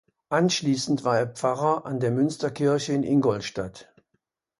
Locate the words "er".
1.19-1.27